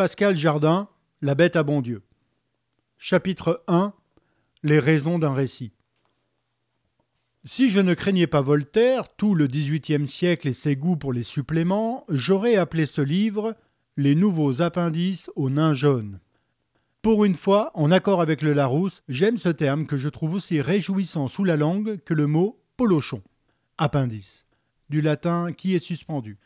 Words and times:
Pascal 0.00 0.34
Jardin, 0.34 0.88
La 1.20 1.34
bête 1.34 1.56
à 1.56 1.62
bon 1.62 1.82
Dieu. 1.82 2.02
Chapitre 2.96 3.62
1 3.68 3.92
Les 4.62 4.78
raisons 4.78 5.18
d'un 5.18 5.34
récit. 5.34 5.72
Si 7.44 7.68
je 7.68 7.80
ne 7.80 7.92
craignais 7.92 8.26
pas 8.26 8.40
Voltaire, 8.40 9.14
tout 9.14 9.34
le 9.34 9.46
XVIIIe 9.46 10.08
siècle 10.08 10.48
et 10.48 10.54
ses 10.54 10.74
goûts 10.74 10.96
pour 10.96 11.12
les 11.12 11.22
suppléments, 11.22 12.06
j'aurais 12.08 12.56
appelé 12.56 12.86
ce 12.86 13.02
livre 13.02 13.54
Les 13.98 14.14
nouveaux 14.14 14.62
appendices 14.62 15.30
aux 15.36 15.50
nains 15.50 15.74
jaunes. 15.74 16.18
Pour 17.02 17.26
une 17.26 17.34
fois, 17.34 17.70
en 17.74 17.90
accord 17.90 18.22
avec 18.22 18.40
le 18.40 18.54
Larousse, 18.54 19.02
j'aime 19.06 19.36
ce 19.36 19.50
terme 19.50 19.84
que 19.84 19.98
je 19.98 20.08
trouve 20.08 20.32
aussi 20.32 20.62
réjouissant 20.62 21.28
sous 21.28 21.44
la 21.44 21.58
langue 21.58 21.98
que 22.06 22.14
le 22.14 22.26
mot 22.26 22.58
polochon. 22.78 23.20
Appendice. 23.76 24.46
Du 24.88 25.02
latin 25.02 25.52
qui 25.52 25.74
est 25.74 25.78
suspendu. 25.78 26.38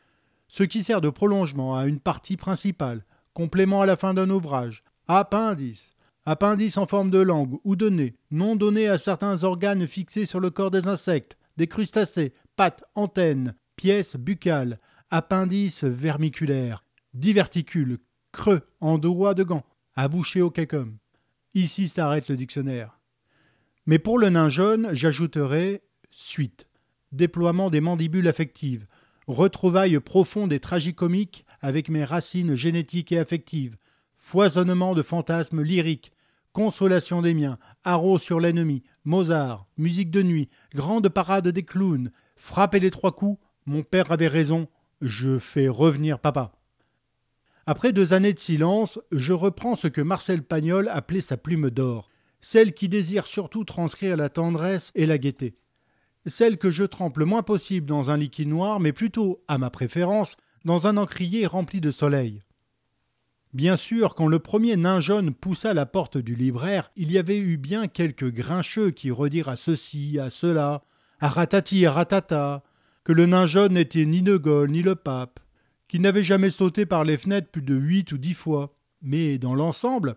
Ce 0.49 0.65
qui 0.65 0.83
sert 0.83 1.01
de 1.01 1.09
prolongement 1.09 1.77
à 1.77 1.87
une 1.87 2.01
partie 2.01 2.37
principale, 2.37 3.05
complément 3.35 3.83
à 3.83 3.87
la 3.87 3.97
fin 3.97 4.15
d'un 4.15 4.31
ouvrage. 4.31 4.85
Appendice. 5.07 5.93
Appendice 6.25 6.79
en 6.79 6.87
forme 6.87 7.11
de 7.11 7.19
langue 7.19 7.59
ou 7.65 7.77
de 7.77 7.91
nez, 7.91 8.15
nom 8.31 8.57
donné 8.57 8.89
à 8.89 8.97
certains 8.97 9.45
organes 9.45 9.87
fixés 9.87 10.25
sur 10.25 10.41
le 10.41 10.49
corps 10.49 10.71
des 10.71 10.89
insectes, 10.89 11.37
des 11.59 11.67
crustacés, 11.67 12.33
pattes, 12.57 12.83
antennes, 12.95 13.55
pièces 13.77 14.17
buccales, 14.17 14.81
appendice 15.11 15.85
vermiculaire, 15.85 16.85
diverticule, 17.13 17.99
creux, 18.33 18.63
en 18.81 18.97
de 18.99 19.43
gants, 19.43 19.67
à 19.95 20.09
boucher 20.09 20.41
au 20.41 20.51
cacum. 20.51 20.97
Ici 21.55 21.89
s'arrête 21.89 22.29
le 22.29 22.37
dictionnaire. 22.37 22.99
Mais 23.87 23.99
pour 23.99 24.19
le 24.19 24.31
nain 24.31 24.49
jaune, 24.49 24.89
j'ajouterai 24.93 25.83
suite, 26.11 26.67
déploiement 27.13 27.69
des 27.69 27.81
mandibules 27.81 28.29
affectives, 28.29 28.87
retrouvailles 29.27 30.01
profondes 30.01 30.53
et 30.53 30.61
tragicomiques 30.61 31.45
avec 31.65 31.89
mes 31.89 32.05
racines 32.05 32.55
génétiques 32.55 33.11
et 33.11 33.19
affectives, 33.19 33.79
foisonnement 34.17 34.95
de 34.95 35.01
fantasmes 35.01 35.63
lyriques, 35.63 36.13
consolation 36.53 37.23
des 37.23 37.33
miens, 37.33 37.59
haro 37.85 38.19
sur 38.19 38.39
l'ennemi, 38.39 38.83
Mozart, 39.07 39.67
musique 39.79 40.11
de 40.11 40.23
nuit, 40.23 40.51
grande 40.75 41.09
parade 41.09 41.49
des 41.49 41.63
clowns, 41.63 42.11
frapper 42.37 42.81
les 42.81 42.91
trois 42.91 43.13
coups, 43.13 43.41
mon 43.65 43.83
père 43.83 44.13
avait 44.13 44.29
raison, 44.29 44.69
je 45.01 45.39
fais 45.39 45.67
revenir 45.67 46.19
papa. 46.19 46.53
Après 47.65 47.95
deux 47.95 48.13
années 48.13 48.35
de 48.35 48.39
silence, 48.39 49.01
je 49.11 49.33
reprends 49.33 49.75
ce 49.75 49.89
que 49.89 50.03
Marcel 50.03 50.43
Pagnol 50.43 50.91
appelait 50.91 51.23
sa 51.23 51.39
plume 51.39 51.71
d'or, 51.71 52.11
celle 52.43 52.75
qui 52.75 52.91
désire 52.91 53.27
surtout 53.27 53.65
transcrire 53.65 54.19
la 54.19 54.29
tendresse 54.29 54.93
et 54.95 55.07
la 55.07 55.17
gaieté. 55.17 55.57
Celle 56.27 56.59
que 56.59 56.71
je 56.71 56.85
trempe 56.85 57.17
le 57.17 57.25
moins 57.25 57.43
possible 57.43 57.87
dans 57.87 58.11
un 58.11 58.19
liquide 58.19 58.49
noir, 58.49 58.81
mais 58.81 58.93
plutôt, 58.93 59.43
à 59.49 59.57
ma 59.57 59.71
préférence, 59.71 60.37
dans 60.65 60.87
un 60.87 60.97
encrier 60.97 61.47
rempli 61.47 61.81
de 61.81 61.91
soleil. 61.91 62.43
Bien 63.53 63.77
sûr, 63.77 64.15
quand 64.15 64.27
le 64.27 64.41
premier 64.41 64.77
nain 64.77 65.01
jaune 65.01 65.33
poussa 65.33 65.75
la 65.75 65.87
porte 65.87 66.19
du 66.19 66.35
libraire, 66.35 66.91
il 66.97 67.13
y 67.13 67.19
avait 67.19 67.39
eu 67.39 67.57
bien 67.57 67.87
quelques 67.87 68.33
grincheux 68.33 68.91
qui 68.91 69.13
redirent 69.13 69.49
à 69.49 69.57
ceci, 69.57 70.19
à 70.19 70.29
cela, 70.29 70.83
à 71.21 71.29
ratati, 71.29 71.87
à 71.87 71.93
ratata, 71.93 72.65
que 73.05 73.13
le 73.13 73.27
nain 73.27 73.47
jaune 73.47 73.75
n'était 73.75 74.07
ni 74.07 74.23
De 74.23 74.37
Gaulle 74.37 74.71
ni 74.71 74.83
le 74.83 74.97
pape, 74.97 75.39
qu'il 75.87 76.01
n'avait 76.01 76.23
jamais 76.23 76.51
sauté 76.51 76.85
par 76.85 77.05
les 77.05 77.17
fenêtres 77.17 77.51
plus 77.51 77.63
de 77.63 77.77
huit 77.77 78.11
ou 78.11 78.19
dix 78.19 78.35
fois. 78.35 78.75
Mais 79.03 79.39
dans 79.39 79.55
l'ensemble, 79.55 80.17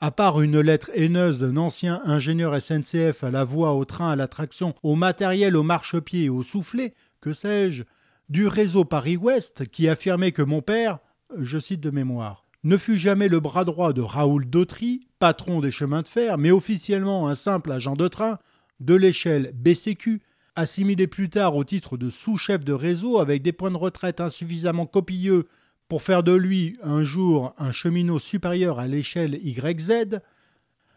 à 0.00 0.12
part 0.12 0.40
une 0.40 0.60
lettre 0.60 0.90
haineuse 0.94 1.40
d'un 1.40 1.56
ancien 1.56 2.00
ingénieur 2.04 2.60
SNCF 2.60 3.24
à 3.24 3.32
la 3.32 3.42
voix, 3.42 3.72
au 3.74 3.84
train, 3.84 4.10
à 4.10 4.16
l'attraction, 4.16 4.74
au 4.84 4.94
matériel, 4.94 5.56
au 5.56 5.64
marchepied 5.64 6.28
au 6.28 6.42
soufflet, 6.44 6.94
que 7.20 7.32
sais-je, 7.32 7.82
du 8.28 8.46
réseau 8.46 8.84
Paris-Ouest 8.84 9.68
qui 9.68 9.88
affirmait 9.88 10.32
que 10.32 10.42
mon 10.42 10.60
père, 10.60 10.98
je 11.36 11.58
cite 11.58 11.80
de 11.80 11.90
mémoire, 11.90 12.44
ne 12.64 12.76
fut 12.76 12.96
jamais 12.96 13.28
le 13.28 13.40
bras 13.40 13.64
droit 13.64 13.92
de 13.92 14.00
Raoul 14.00 14.48
Dautry, 14.48 15.06
patron 15.18 15.60
des 15.60 15.70
chemins 15.70 16.02
de 16.02 16.08
fer, 16.08 16.38
mais 16.38 16.50
officiellement 16.50 17.28
un 17.28 17.34
simple 17.34 17.72
agent 17.72 17.96
de 17.96 18.08
train, 18.08 18.38
de 18.80 18.94
l'échelle 18.94 19.52
BCQ, 19.54 20.20
assimilé 20.56 21.06
plus 21.06 21.30
tard 21.30 21.56
au 21.56 21.64
titre 21.64 21.96
de 21.96 22.10
sous-chef 22.10 22.64
de 22.64 22.72
réseau 22.72 23.18
avec 23.18 23.42
des 23.42 23.52
points 23.52 23.70
de 23.70 23.76
retraite 23.76 24.20
insuffisamment 24.20 24.86
copieux 24.86 25.46
pour 25.88 26.02
faire 26.02 26.22
de 26.22 26.32
lui 26.32 26.76
un 26.82 27.02
jour 27.02 27.54
un 27.58 27.72
cheminot 27.72 28.18
supérieur 28.18 28.78
à 28.78 28.86
l'échelle 28.86 29.38
YZ, 29.42 30.20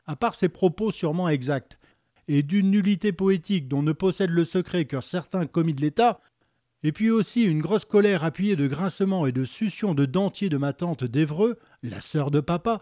à 0.06 0.16
part 0.16 0.36
ses 0.36 0.50
propos 0.50 0.92
sûrement 0.92 1.30
exacts, 1.30 1.78
et 2.28 2.44
d'une 2.44 2.72
nullité 2.72 3.12
poétique 3.12 3.68
dont 3.68 3.84
ne 3.84 3.94
possède 3.94 4.32
le 4.32 4.44
secret 4.44 4.86
que 4.86 5.00
certains 5.00 5.46
commis 5.46 5.74
de 5.74 5.82
l'État, 5.82 6.20
et 6.84 6.92
puis 6.92 7.10
aussi 7.10 7.44
une 7.44 7.62
grosse 7.62 7.86
colère 7.86 8.24
appuyée 8.24 8.56
de 8.56 8.68
grincements 8.68 9.28
et 9.28 9.32
de 9.32 9.46
suctions 9.46 9.94
de 9.94 10.06
dentier 10.06 10.50
de 10.50 10.58
ma 10.58 10.74
tante 10.74 11.04
d'Evreux, 11.04 11.60
la 11.84 12.02
sœur 12.02 12.32
de 12.32 12.40
papa, 12.40 12.82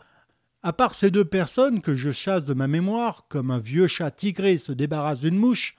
à 0.63 0.73
part 0.73 0.95
ces 0.95 1.11
deux 1.11 1.25
personnes 1.25 1.81
que 1.81 1.95
je 1.95 2.11
chasse 2.11 2.45
de 2.45 2.53
ma 2.53 2.67
mémoire, 2.67 3.27
comme 3.27 3.51
un 3.51 3.59
vieux 3.59 3.87
chat 3.87 4.11
tigré 4.11 4.57
se 4.57 4.71
débarrasse 4.71 5.21
d'une 5.21 5.37
mouche, 5.37 5.75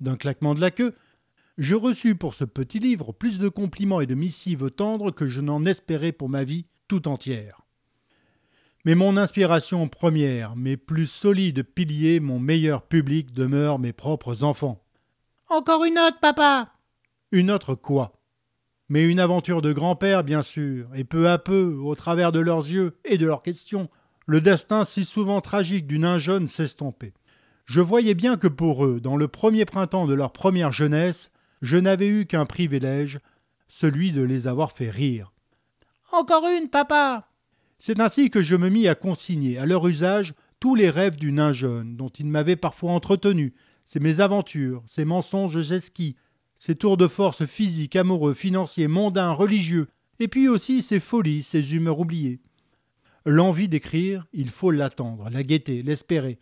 d'un 0.00 0.16
claquement 0.16 0.54
de 0.54 0.60
la 0.60 0.70
queue, 0.70 0.94
je 1.56 1.74
reçus 1.74 2.14
pour 2.14 2.34
ce 2.34 2.44
petit 2.44 2.78
livre 2.78 3.12
plus 3.12 3.38
de 3.38 3.48
compliments 3.48 4.00
et 4.00 4.06
de 4.06 4.14
missives 4.14 4.70
tendres 4.70 5.10
que 5.10 5.26
je 5.26 5.40
n'en 5.40 5.64
espérais 5.64 6.12
pour 6.12 6.28
ma 6.28 6.44
vie 6.44 6.66
tout 6.86 7.08
entière. 7.08 7.62
Mais 8.84 8.94
mon 8.94 9.16
inspiration 9.16 9.88
première, 9.88 10.56
mes 10.56 10.76
plus 10.76 11.06
solides 11.06 11.62
piliers, 11.62 12.20
mon 12.20 12.38
meilleur 12.38 12.82
public 12.82 13.32
demeurent 13.32 13.78
mes 13.78 13.92
propres 13.92 14.44
enfants. 14.44 14.82
Encore 15.48 15.84
une 15.84 15.98
autre, 15.98 16.20
papa 16.20 16.77
Une 17.30 17.50
autre 17.50 17.74
quoi 17.74 18.22
Mais 18.88 19.04
une 19.04 19.20
aventure 19.20 19.60
de 19.60 19.74
grand-père, 19.74 20.24
bien 20.24 20.42
sûr, 20.42 20.88
et 20.94 21.04
peu 21.04 21.28
à 21.28 21.36
peu, 21.36 21.78
au 21.82 21.94
travers 21.94 22.32
de 22.32 22.40
leurs 22.40 22.66
yeux 22.70 22.98
et 23.04 23.18
de 23.18 23.26
leurs 23.26 23.42
questions, 23.42 23.90
le 24.26 24.40
destin 24.40 24.84
si 24.84 25.04
souvent 25.04 25.42
tragique 25.42 25.86
du 25.86 25.98
nain 25.98 26.18
jaune 26.18 26.46
s'estompait. 26.46 27.12
Je 27.66 27.82
voyais 27.82 28.14
bien 28.14 28.38
que 28.38 28.48
pour 28.48 28.86
eux, 28.86 28.98
dans 28.98 29.16
le 29.16 29.28
premier 29.28 29.66
printemps 29.66 30.06
de 30.06 30.14
leur 30.14 30.32
première 30.32 30.72
jeunesse, 30.72 31.30
je 31.60 31.76
n'avais 31.76 32.06
eu 32.06 32.24
qu'un 32.24 32.46
privilège, 32.46 33.20
celui 33.68 34.12
de 34.12 34.22
les 34.22 34.48
avoir 34.48 34.72
fait 34.72 34.88
rire. 34.88 35.32
Encore 36.12 36.46
une, 36.48 36.70
papa 36.70 37.28
C'est 37.78 38.00
ainsi 38.00 38.30
que 38.30 38.40
je 38.40 38.56
me 38.56 38.70
mis 38.70 38.88
à 38.88 38.94
consigner 38.94 39.58
à 39.58 39.66
leur 39.66 39.86
usage 39.86 40.32
tous 40.60 40.74
les 40.74 40.88
rêves 40.88 41.16
du 41.16 41.30
nain 41.30 41.52
jeune, 41.52 41.94
dont 41.94 42.08
ils 42.08 42.26
m'avaient 42.26 42.56
parfois 42.56 42.92
entretenu, 42.92 43.52
ces 43.84 44.00
mésaventures, 44.00 44.82
ces 44.86 45.04
mensonges 45.04 45.72
esquis, 45.72 46.16
ces 46.58 46.74
tours 46.74 46.96
de 46.96 47.06
force 47.06 47.46
physiques, 47.46 47.96
amoureux, 47.96 48.34
financiers, 48.34 48.88
mondains, 48.88 49.32
religieux, 49.32 49.88
et 50.18 50.28
puis 50.28 50.48
aussi 50.48 50.82
ces 50.82 51.00
folies, 51.00 51.42
ces 51.42 51.74
humeurs 51.74 52.00
oubliées. 52.00 52.40
L'envie 53.24 53.68
d'écrire, 53.68 54.26
il 54.32 54.50
faut 54.50 54.70
l'attendre, 54.70 55.30
la 55.30 55.42
guetter, 55.42 55.82
l'espérer, 55.82 56.38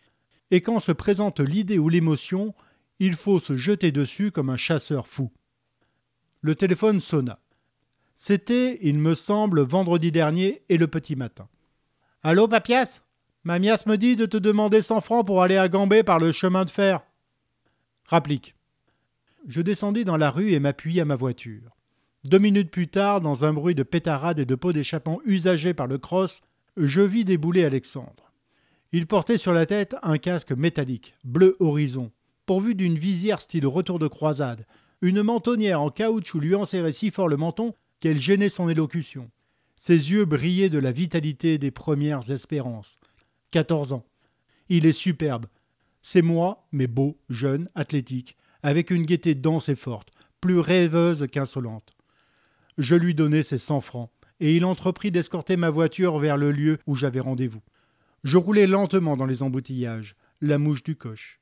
et 0.51 0.61
quand 0.61 0.81
se 0.81 0.93
présente 0.93 1.41
l'idée 1.41 1.79
ou 1.79 1.89
l'émotion, 1.89 2.55
il 2.99 3.15
faut 3.15 3.39
se 3.39 3.57
jeter 3.57 3.93
dessus 3.93 4.31
comme 4.31 4.51
un 4.51 4.57
chasseur 4.57 5.07
fou. 5.07 5.31
Le 6.41 6.55
téléphone 6.55 7.01
sonna. 7.01 7.39
C'était, 8.15 8.79
il 8.83 8.99
me 8.99 9.15
semble, 9.15 9.61
vendredi 9.61 10.11
dernier 10.11 10.63
et 10.69 10.79
le 10.79 10.87
petit 10.87 11.17
matin. 11.17 11.49
Allô, 12.23 12.49
papias 12.49 13.03
Mamias 13.45 13.85
me 13.87 13.97
dit 13.97 14.17
de 14.17 14.27
te 14.27 14.37
demander 14.37 14.83
cent 14.83 15.01
francs 15.01 15.25
pour 15.25 15.41
aller 15.41 15.57
à 15.57 15.69
Gambé 15.69 16.03
par 16.03 16.19
le 16.19 16.33
chemin 16.33 16.65
de 16.65 16.71
fer. 16.71 17.03
Rapplique. 18.07 18.56
Je 19.47 19.63
descendis 19.63 20.05
dans 20.05 20.17
la 20.17 20.31
rue 20.31 20.53
et 20.53 20.59
m'appuyai 20.59 21.03
à 21.03 21.05
ma 21.05 21.15
voiture. 21.15 21.77
Deux 22.25 22.39
minutes 22.39 22.73
plus 22.73 22.89
tard, 22.89 23.21
dans 23.21 23.45
un 23.45 23.53
bruit 23.53 23.77
de 23.77 23.85
pétarade 23.85 24.41
et 24.41 24.45
de 24.45 24.55
pots 24.57 24.73
d'échappement 24.73 25.21
usagés 25.25 25.75
par 25.75 25.87
le 25.87 25.99
cross, 25.99 26.41
je 26.77 27.01
vis 27.01 27.25
débouler 27.25 27.65
Alexandre. 27.65 28.33
Il 28.91 29.07
portait 29.07 29.39
sur 29.39 29.53
la 29.53 29.65
tête 29.65 29.95
un 30.03 30.19
casque 30.19 30.51
métallique, 30.51 31.15
bleu 31.23 31.57
horizon, 31.61 32.11
pourvu 32.45 32.75
d'une 32.75 32.99
visière 32.99 33.41
style 33.41 33.67
retour 33.67 34.01
de 34.01 34.09
croisade. 34.09 34.67
Une 35.01 35.23
mentonnière 35.23 35.81
en 35.81 35.91
caoutchouc 35.91 36.41
lui 36.41 36.57
enserrait 36.57 36.93
si 36.93 37.13
fort 37.13 37.29
le 37.29 37.37
menton 37.37 37.73
qu'elle 38.01 38.19
gênait 38.19 38.49
son 38.49 38.69
élocution. 38.69 39.31
Ses 39.77 40.11
yeux 40.11 40.25
brillaient 40.25 40.71
de 40.71 40.79
la 40.79 40.91
vitalité 40.91 41.59
des 41.59 41.71
premières 41.71 42.31
espérances. 42.33 42.99
Quatorze 43.53 43.93
ans. 43.93 44.07
Il 44.69 44.87
est 44.87 44.93
superbe. 44.93 45.47
C'est 46.03 46.23
moi, 46.23 46.67
mais 46.73 46.87
beau, 46.87 47.19
jeune, 47.29 47.69
athlétique, 47.75 48.37
avec 48.67 48.91
une 48.91 49.07
gaieté 49.07 49.37
dense 49.37 49.69
et 49.69 49.77
forte, 49.77 50.09
plus 50.41 50.59
rêveuse 50.59 51.29
qu'insolente. 51.31 51.95
Je 52.79 52.97
lui 52.97 53.15
donnai 53.15 53.45
ses 53.45 53.59
cent 53.59 53.81
francs, 53.81 54.11
et 54.41 54.57
il 54.57 54.65
entreprit 54.65 55.13
d'escorter 55.13 55.57
ma 55.57 55.71
voiture 55.71 56.19
vers 56.19 56.37
le 56.37 56.51
lieu 56.51 56.79
où 56.89 56.97
j'avais 56.97 57.21
rendez-vous. 57.21 57.63
Je 58.25 58.37
roulais 58.37 58.67
lentement 58.67 59.17
dans 59.17 59.25
les 59.25 59.45
embouteillages, 59.45 60.17
la 60.41 60.59
mouche 60.59 60.83
du 60.83 60.97
coche. 60.97 61.39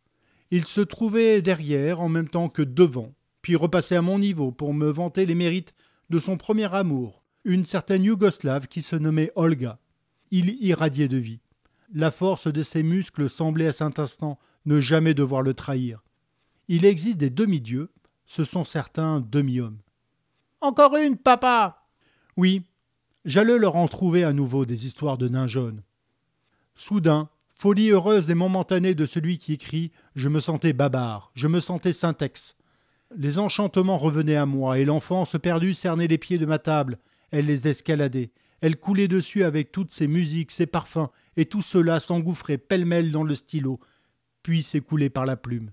Il 0.51 0.67
se 0.67 0.83
trouvait 0.83 1.41
derrière 1.41 2.03
en 2.03 2.11
même 2.11 2.29
temps 2.29 2.51
que 2.51 2.61
devant, 2.61 3.15
puis 3.41 3.57
repassait 3.57 3.97
à 3.97 4.03
mon 4.03 4.19
niveau 4.19 4.53
pour 4.53 4.75
me 4.75 4.91
vanter 4.91 5.25
les 5.25 5.35
mérites 5.35 5.73
de 6.11 6.19
son 6.19 6.37
premier 6.37 6.75
amour, 6.75 7.25
une 7.45 7.65
certaine 7.65 8.05
Yougoslave 8.05 8.69
qui 8.69 8.83
se 8.83 8.97
nommait 8.97 9.33
Olga. 9.35 9.79
Il 10.31 10.63
irradiait 10.63 11.09
de 11.09 11.17
vie. 11.17 11.41
La 11.95 12.11
force 12.11 12.53
de 12.53 12.63
ses 12.63 12.83
muscles 12.83 13.31
semblait 13.31 13.69
à 13.69 13.73
cet 13.73 13.99
instant 13.99 14.39
ne 14.67 14.79
jamais 14.79 15.15
devoir 15.15 15.41
le 15.41 15.55
trahir. 15.55 16.04
Il 16.69 16.85
existe 16.85 17.19
des 17.19 17.31
demi-dieux, 17.31 17.91
ce 18.27 18.45
sont 18.45 18.65
certains 18.65 19.21
demi-hommes. 19.21 19.79
Encore 20.61 20.97
une, 20.97 21.17
papa 21.17 21.87
Oui, 22.37 22.65
J'allais 23.25 23.59
leur 23.59 23.77
en 23.77 23.89
trouver 23.89 24.23
à 24.23 24.35
nouveau 24.35 24.67
des 24.67 24.87
histoires 24.87 25.17
de 25.17 25.29
nains 25.29 25.47
jaunes. 25.47 25.83
Soudain, 26.75 27.31
folie 27.55 27.89
heureuse 27.89 28.29
et 28.29 28.35
momentanée 28.35 28.95
de 28.95 29.07
celui 29.07 29.39
qui 29.39 29.55
écrit 29.55 29.93
Je 30.15 30.29
me 30.29 30.41
sentais 30.41 30.75
babard, 30.75 31.31
je 31.35 31.49
me 31.49 31.59
sentais 31.59 31.95
syntaxe. 31.95 32.55
Les 33.17 33.39
enchantements 33.39 33.97
revenaient 33.97 34.37
à 34.37 34.45
moi, 34.45 34.79
et 34.79 34.85
l'enfance 34.85 35.37
perdue 35.41 35.73
cernait 35.73 36.07
les 36.07 36.19
pieds 36.19 36.37
de 36.37 36.45
ma 36.45 36.59
table. 36.59 36.99
Elle 37.31 37.47
les 37.47 37.67
escaladait. 37.67 38.31
Elle 38.61 38.77
coulait 38.77 39.09
dessus 39.09 39.45
avec 39.45 39.73
toutes 39.73 39.93
ses 39.93 40.07
musiques, 40.07 40.51
ses 40.51 40.67
parfums, 40.67 41.09
et 41.39 41.47
tout 41.47 41.63
cela 41.63 42.01
s'engouffrait 42.01 42.59
pêle-mêle 42.59 43.11
dans 43.11 43.25
le 43.25 43.35
stylo, 43.35 43.81
puis 44.43 44.63
s'écoulait 44.63 45.11
par 45.11 45.25
la 45.25 45.37
plume. 45.37 45.71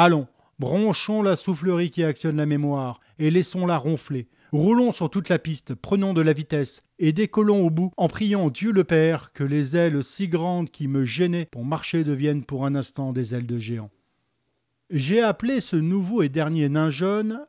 Allons, 0.00 0.28
bronchons 0.60 1.22
la 1.22 1.34
soufflerie 1.34 1.90
qui 1.90 2.04
actionne 2.04 2.36
la 2.36 2.46
mémoire, 2.46 3.00
et 3.18 3.32
laissons-la 3.32 3.76
ronfler. 3.76 4.28
Roulons 4.52 4.92
sur 4.92 5.10
toute 5.10 5.28
la 5.28 5.40
piste, 5.40 5.74
prenons 5.74 6.14
de 6.14 6.20
la 6.20 6.32
vitesse, 6.32 6.84
et 7.00 7.12
décollons 7.12 7.66
au 7.66 7.70
bout 7.70 7.90
en 7.96 8.06
priant 8.06 8.48
Dieu 8.48 8.70
le 8.70 8.84
Père 8.84 9.32
que 9.32 9.42
les 9.42 9.76
ailes 9.76 10.04
si 10.04 10.28
grandes 10.28 10.70
qui 10.70 10.86
me 10.86 11.02
gênaient 11.02 11.48
pour 11.50 11.64
marcher 11.64 12.04
deviennent 12.04 12.44
pour 12.44 12.64
un 12.64 12.76
instant 12.76 13.12
des 13.12 13.34
ailes 13.34 13.48
de 13.48 13.58
géant. 13.58 13.90
J'ai 14.88 15.20
appelé 15.20 15.60
ce 15.60 15.74
nouveau 15.74 16.22
et 16.22 16.28
dernier 16.28 16.68
nain 16.68 16.90
jaune 16.90 17.40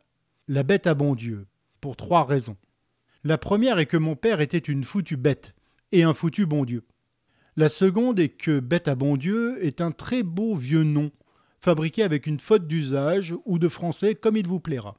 la 0.48 0.63
bête 0.63 0.88
à 0.88 0.95
bon 0.95 1.13
Dieu, 1.13 1.45
pour 1.81 1.98
trois 1.98 2.24
raisons. 2.24 2.57
La 3.24 3.38
première 3.38 3.78
est 3.78 3.86
que 3.86 3.95
mon 3.95 4.16
père 4.16 4.42
était 4.42 4.57
une 4.57 4.84
foutue 4.84 5.18
bête, 5.18 5.54
et 5.92 6.02
un 6.02 6.16
foutu 6.16 6.48
bon 6.48 6.66
Dieu. 6.66 6.84
La 7.57 7.69
seconde 7.69 8.19
est 8.19 8.30
que 8.30 8.60
bête 8.60 8.88
à 8.88 8.95
bon 8.95 9.18
Dieu 9.18 9.63
est 9.63 9.81
un 9.81 9.92
très 9.92 10.24
beau 10.24 10.56
vieux 10.56 10.84
nom, 10.84 11.12
fabriqué 11.59 12.03
avec 12.03 12.27
une 12.27 12.39
faute 12.39 12.67
d'usage 12.67 13.35
ou 13.45 13.59
de 13.59 13.67
français 13.67 14.15
comme 14.15 14.38
il 14.38 14.47
vous 14.47 14.59
plaira. 14.59 14.97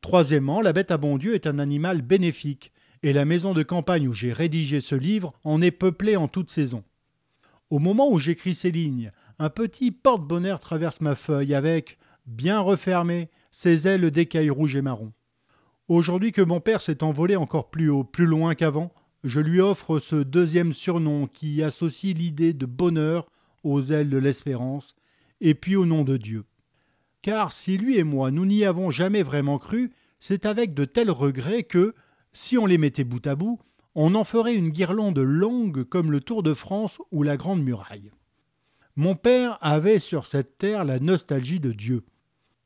Troisièmement, 0.00 0.60
la 0.60 0.72
bête 0.72 0.90
à 0.90 0.96
bon 0.96 1.18
Dieu 1.18 1.34
est 1.34 1.46
un 1.46 1.58
animal 1.58 2.02
bénéfique, 2.02 2.72
et 3.02 3.12
la 3.12 3.24
maison 3.24 3.54
de 3.54 3.62
campagne 3.62 4.08
où 4.08 4.12
j'ai 4.12 4.32
rédigé 4.32 4.80
ce 4.80 4.94
livre 4.94 5.32
en 5.44 5.62
est 5.62 5.70
peuplée 5.70 6.16
en 6.16 6.28
toute 6.28 6.50
saison. 6.50 6.84
Au 7.70 7.78
moment 7.78 8.10
où 8.10 8.18
j'écris 8.18 8.54
ces 8.54 8.70
lignes, 8.70 9.12
un 9.38 9.48
petit 9.48 9.90
porte-bonheur 9.90 10.60
traverse 10.60 11.00
ma 11.00 11.14
feuille 11.14 11.54
avec, 11.54 11.98
bien 12.26 12.60
refermé, 12.60 13.30
ses 13.50 13.88
ailes 13.88 14.10
d'écailles 14.10 14.50
rouges 14.50 14.76
et 14.76 14.82
marron. 14.82 15.12
Aujourd'hui 15.88 16.32
que 16.32 16.42
mon 16.42 16.60
père 16.60 16.80
s'est 16.80 17.02
envolé 17.02 17.36
encore 17.36 17.70
plus 17.70 17.90
haut, 17.90 18.04
plus 18.04 18.26
loin 18.26 18.54
qu'avant, 18.54 18.92
je 19.24 19.40
lui 19.40 19.60
offre 19.60 19.98
ce 19.98 20.16
deuxième 20.16 20.72
surnom 20.72 21.26
qui 21.26 21.62
associe 21.62 22.16
l'idée 22.16 22.52
de 22.52 22.66
bonheur 22.66 23.30
aux 23.64 23.82
ailes 23.82 24.10
de 24.10 24.18
l'espérance, 24.18 24.94
et 25.40 25.54
puis 25.54 25.76
au 25.76 25.86
nom 25.86 26.04
de 26.04 26.16
Dieu. 26.16 26.44
Car 27.22 27.52
si 27.52 27.76
lui 27.76 27.98
et 27.98 28.04
moi 28.04 28.30
nous 28.30 28.46
n'y 28.46 28.64
avons 28.64 28.90
jamais 28.90 29.22
vraiment 29.22 29.58
cru, 29.58 29.92
c'est 30.18 30.46
avec 30.46 30.74
de 30.74 30.84
tels 30.84 31.10
regrets 31.10 31.62
que, 31.62 31.94
si 32.32 32.58
on 32.58 32.66
les 32.66 32.78
mettait 32.78 33.04
bout 33.04 33.26
à 33.26 33.34
bout, 33.34 33.58
on 33.94 34.14
en 34.14 34.24
ferait 34.24 34.54
une 34.54 34.68
guirlande 34.68 35.18
longue 35.18 35.84
comme 35.84 36.12
le 36.12 36.20
Tour 36.20 36.42
de 36.42 36.54
France 36.54 36.98
ou 37.10 37.22
la 37.22 37.36
Grande 37.36 37.62
Muraille. 37.62 38.12
Mon 38.96 39.14
père 39.14 39.58
avait 39.60 39.98
sur 39.98 40.26
cette 40.26 40.58
terre 40.58 40.84
la 40.84 40.98
nostalgie 40.98 41.60
de 41.60 41.72
Dieu. 41.72 42.04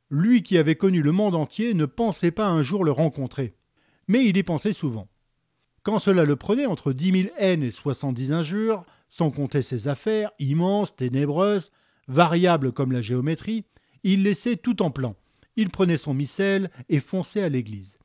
Lui 0.09 0.43
qui 0.43 0.57
avait 0.57 0.75
connu 0.75 1.01
le 1.01 1.11
monde 1.11 1.35
entier 1.35 1.73
ne 1.73 1.85
pensait 1.85 2.31
pas 2.31 2.47
un 2.47 2.61
jour 2.61 2.83
le 2.83 2.91
rencontrer. 2.91 3.55
Mais 4.07 4.25
il 4.25 4.37
y 4.37 4.43
pensait 4.43 4.73
souvent. 4.73 5.07
Quand 5.81 5.99
cela 5.99 6.25
le 6.25 6.35
prenait 6.35 6.65
entre 6.65 6.93
dix 6.93 7.11
mille 7.11 7.31
haines 7.37 7.63
et 7.63 7.71
soixante-dix 7.71 8.31
injures, 8.31 8.83
sans 9.09 9.31
compter 9.31 9.61
ses 9.61 9.87
affaires, 9.87 10.31
immenses, 10.39 10.95
ténébreuses, 10.95 11.71
variables 12.07 12.71
comme 12.71 12.91
la 12.91 13.01
géométrie, 13.01 13.65
il 14.03 14.23
laissait 14.23 14.57
tout 14.57 14.81
en 14.81 14.91
plan. 14.91 15.15
Il 15.55 15.69
prenait 15.69 15.97
son 15.97 16.13
missel 16.13 16.69
et 16.89 16.99
fonçait 16.99 17.41
à 17.41 17.49
l'église. 17.49 17.97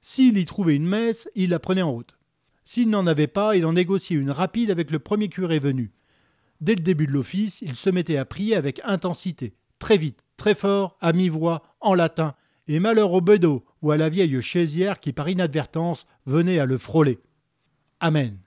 S'il 0.00 0.38
y 0.38 0.44
trouvait 0.44 0.76
une 0.76 0.86
messe, 0.86 1.28
il 1.34 1.50
la 1.50 1.58
prenait 1.58 1.82
en 1.82 1.92
route. 1.92 2.16
S'il 2.64 2.88
n'en 2.88 3.06
avait 3.06 3.26
pas, 3.26 3.56
il 3.56 3.66
en 3.66 3.74
négociait 3.74 4.16
une 4.16 4.30
rapide 4.30 4.70
avec 4.70 4.90
le 4.90 4.98
premier 4.98 5.28
curé 5.28 5.58
venu. 5.58 5.92
Dès 6.60 6.74
le 6.74 6.82
début 6.82 7.06
de 7.06 7.12
l'office, 7.12 7.62
il 7.62 7.74
se 7.74 7.90
mettait 7.90 8.16
à 8.16 8.24
prier 8.24 8.54
avec 8.54 8.80
intensité, 8.84 9.54
très 9.78 9.96
vite, 9.96 10.24
très 10.36 10.54
fort, 10.54 10.96
à 11.00 11.12
mi-voix, 11.12 11.62
en 11.80 11.94
latin, 11.94 12.34
et 12.68 12.78
malheur 12.78 13.12
au 13.12 13.20
bedeau 13.20 13.64
ou 13.82 13.90
à 13.90 13.96
la 13.96 14.08
vieille 14.08 14.40
chaisière 14.40 15.00
qui, 15.00 15.12
par 15.12 15.28
inadvertance, 15.28 16.06
venait 16.26 16.58
à 16.58 16.66
le 16.66 16.78
frôler. 16.78 17.18
Amen. 17.98 18.38